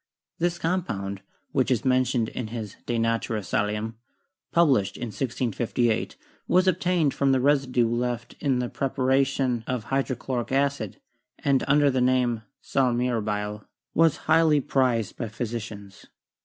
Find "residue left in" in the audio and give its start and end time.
7.39-8.57